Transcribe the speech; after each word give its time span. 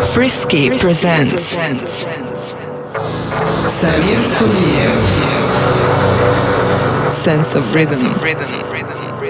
Frisky 0.00 0.70
presents 0.78 1.56
Samir 3.68 4.22
Kuliev. 4.36 5.04
Sense 7.10 7.54
of 7.54 7.74
Rhythm. 7.74 7.92
sense 7.92 8.52
of 8.52 8.72
rhythm, 8.72 9.25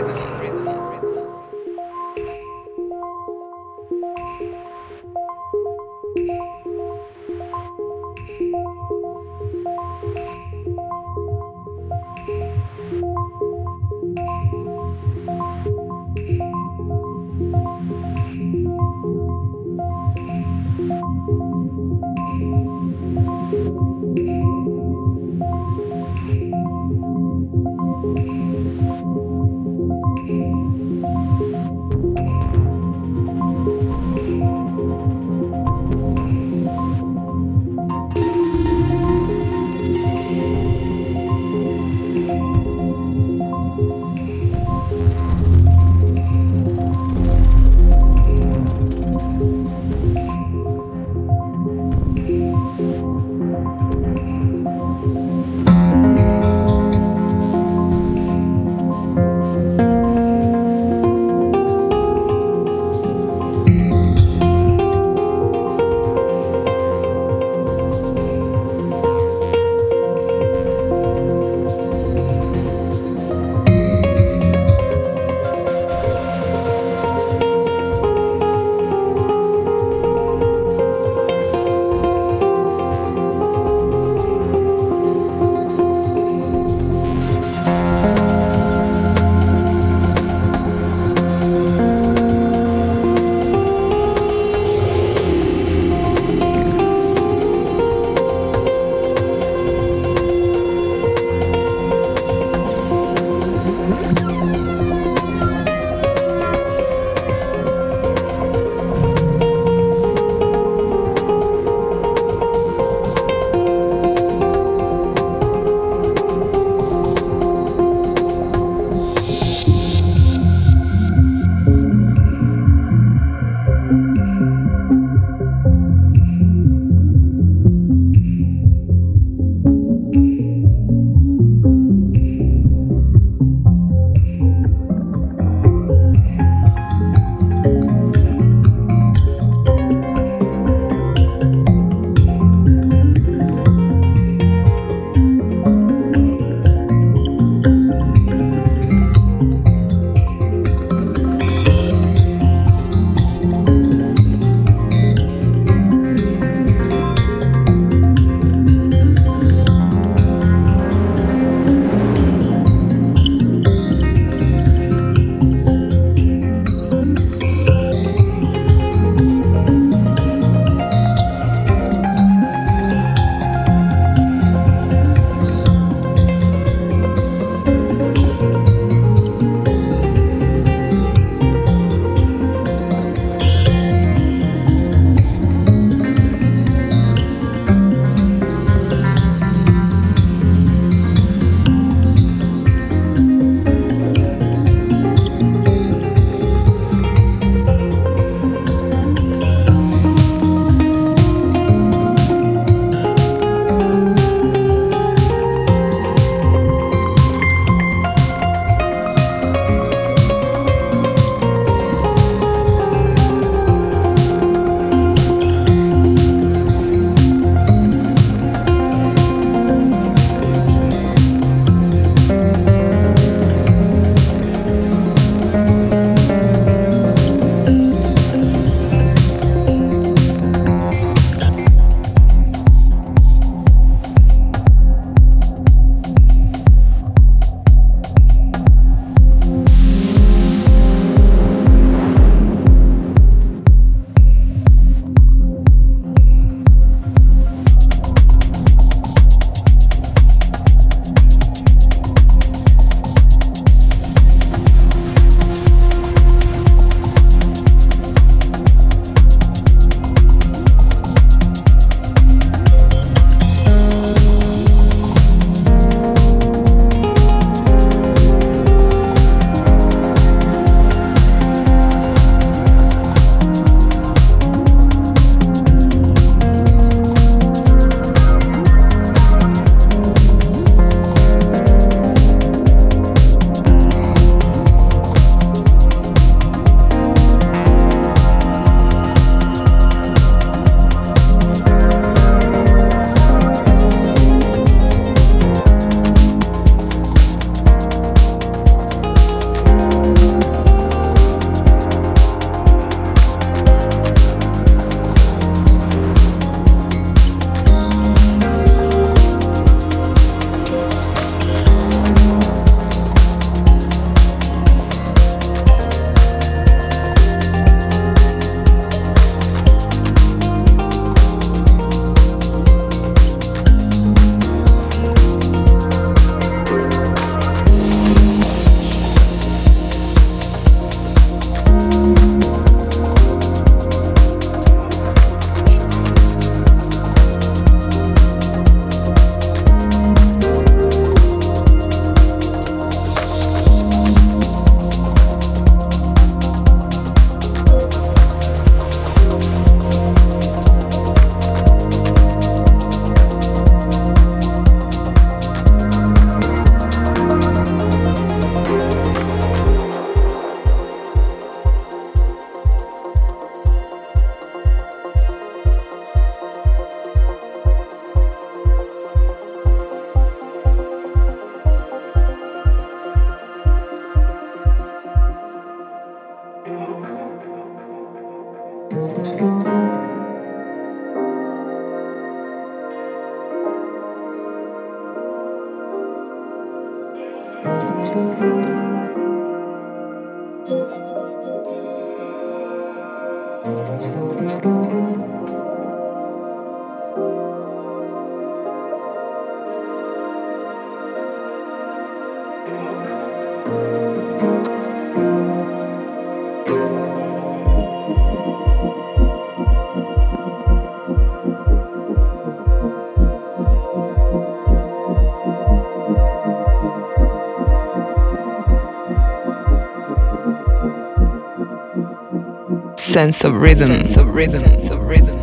sense 423.16 423.44
of 423.44 423.62
rhythm, 423.62 423.92
sense 423.92 424.18
of 424.18 424.34
rhythm, 424.34 424.60
sense 424.60 424.90
of 424.90 425.08
rhythm. 425.08 425.35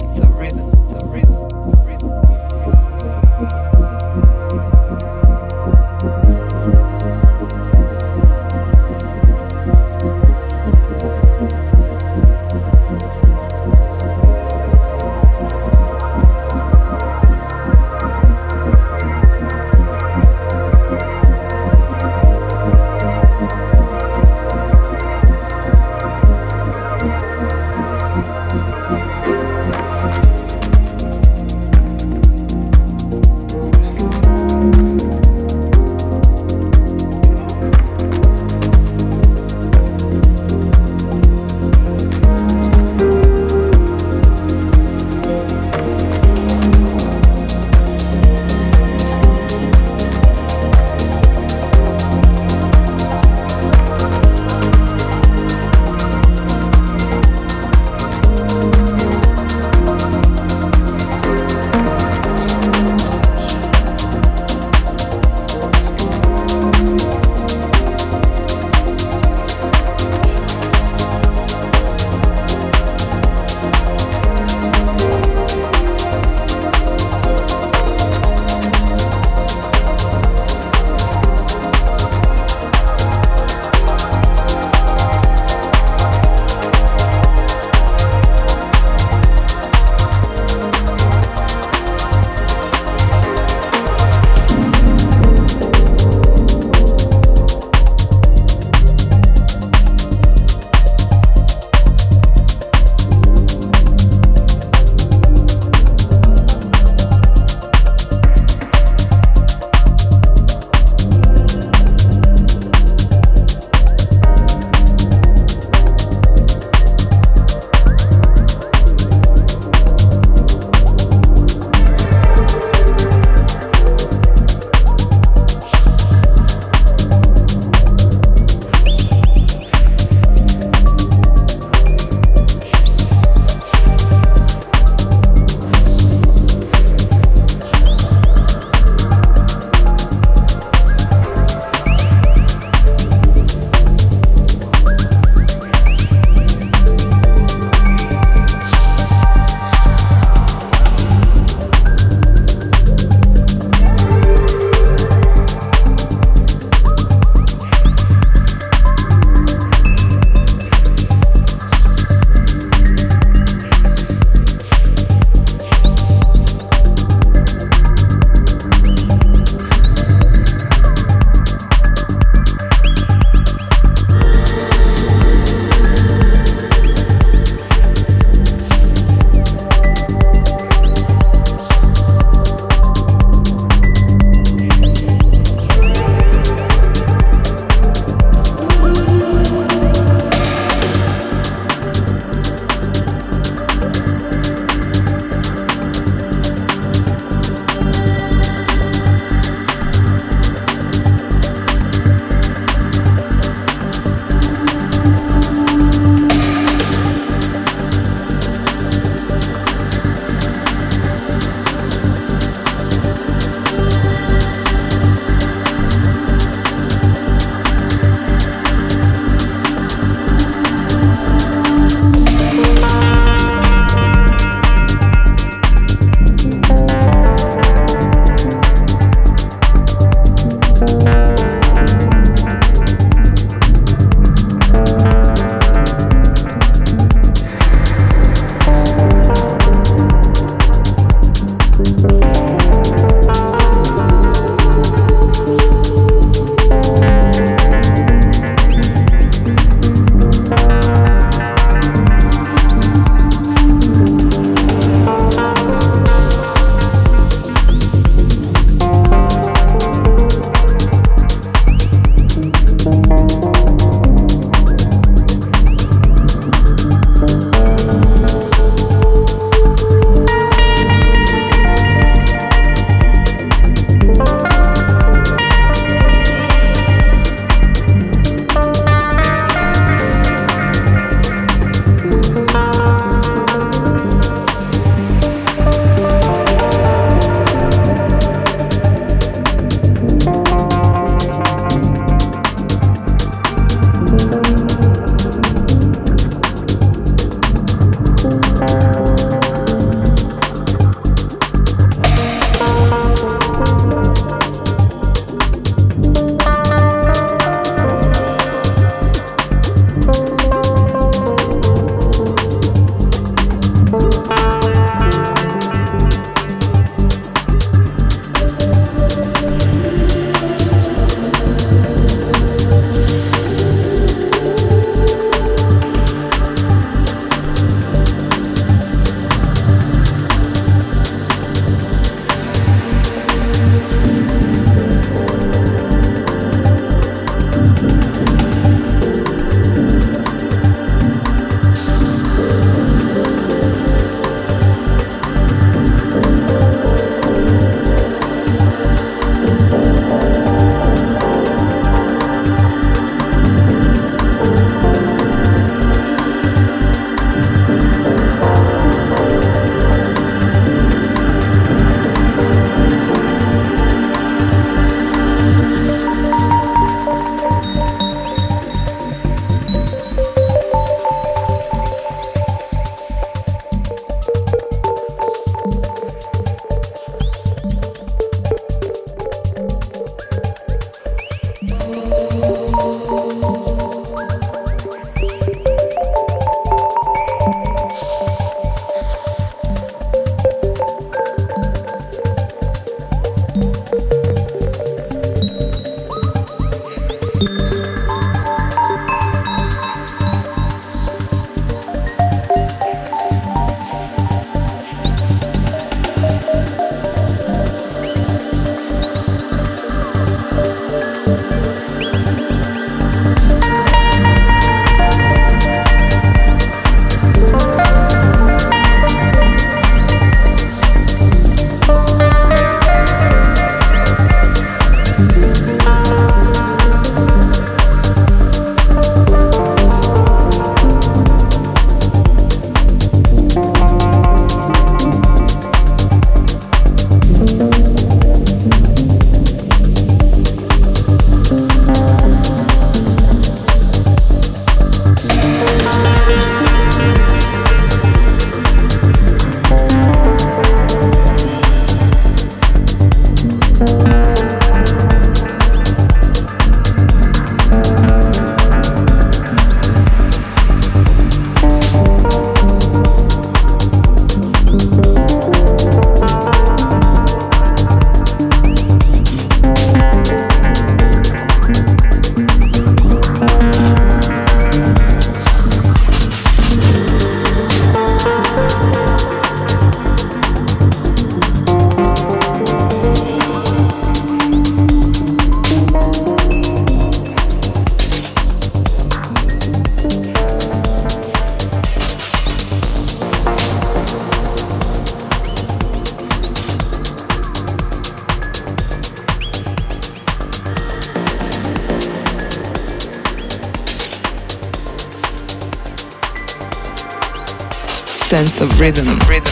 Of 508.64 508.80
rhythm. 508.80 509.43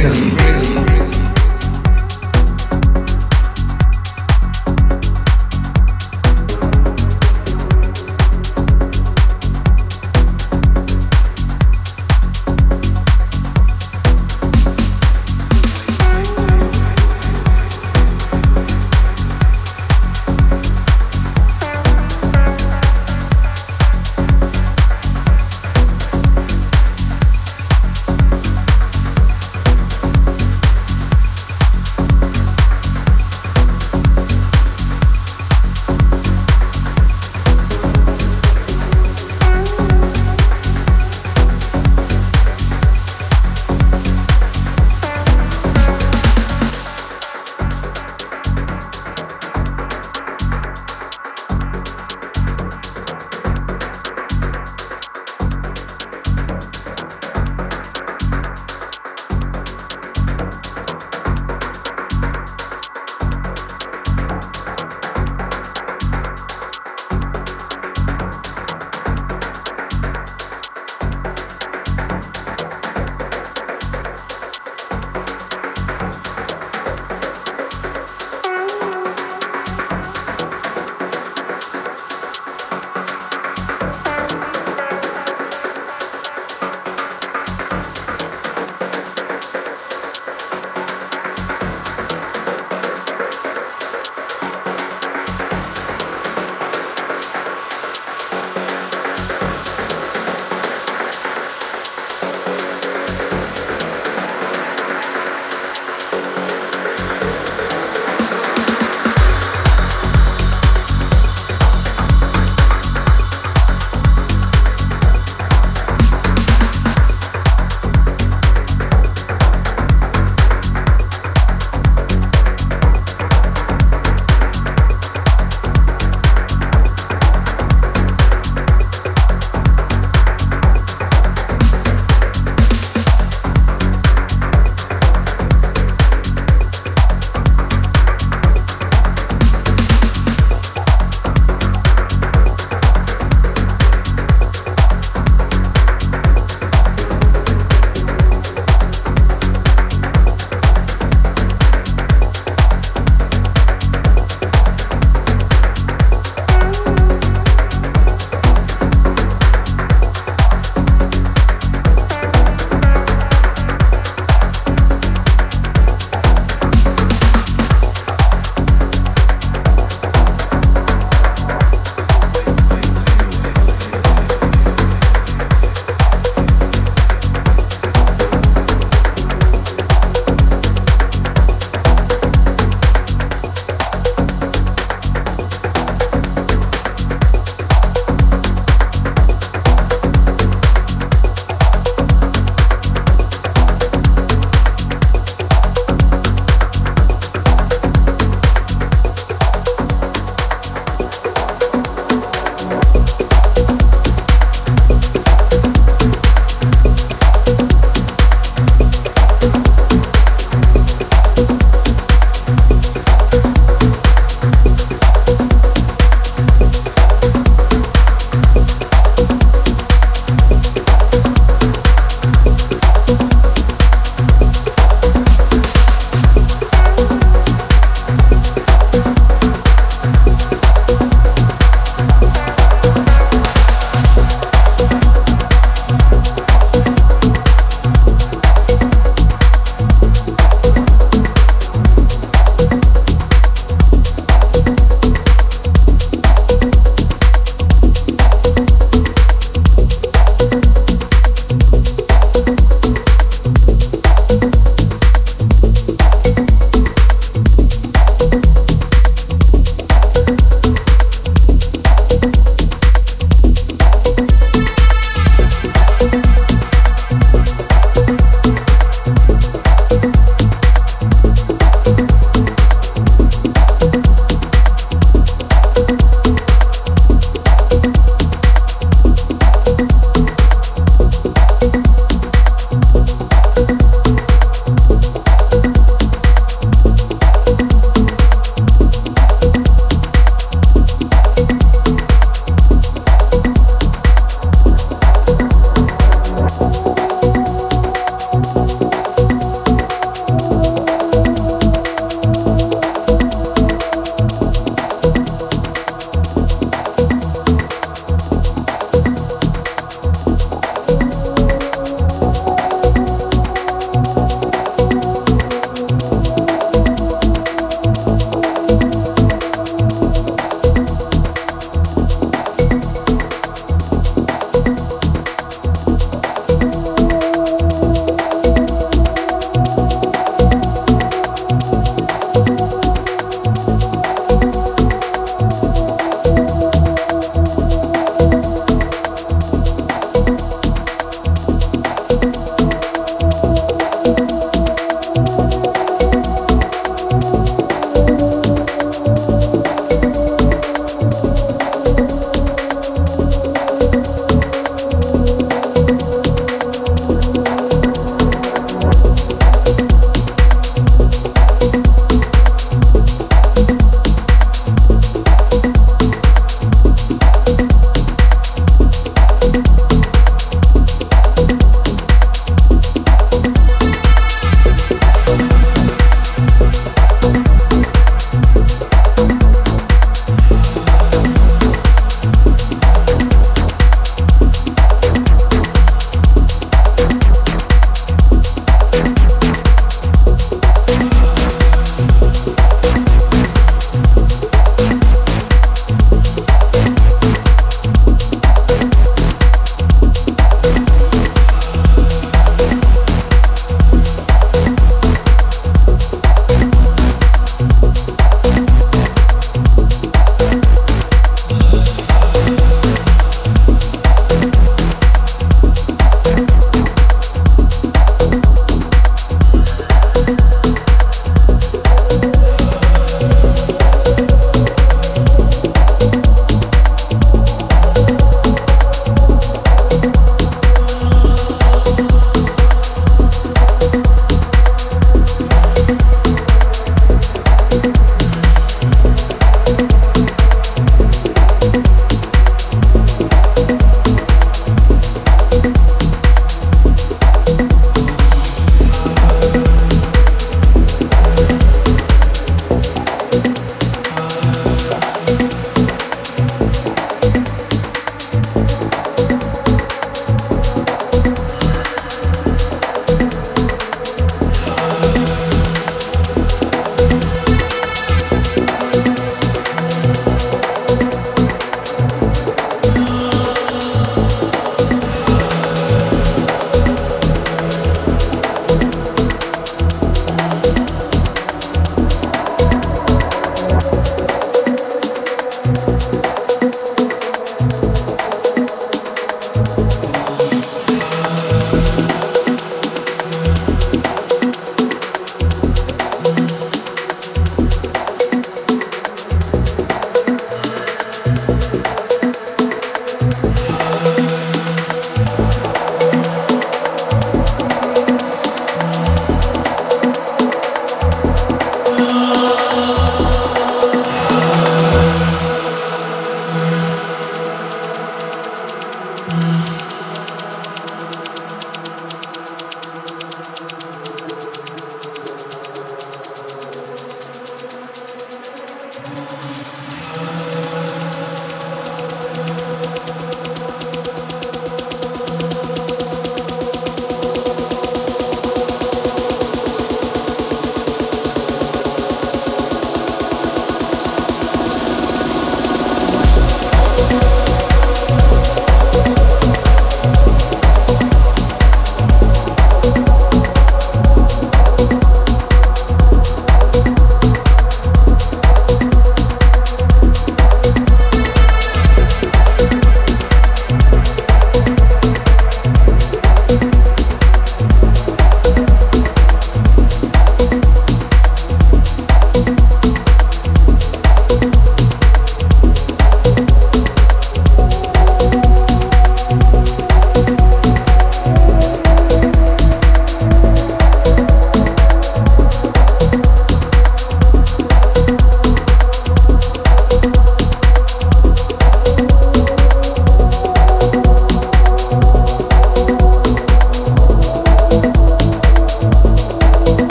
freedom. 0.00 0.57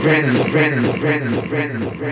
friends, 0.00 0.38
friends, 0.50 0.98
friends, 0.98 1.36
friends, 1.48 1.98
friends. 1.98 2.09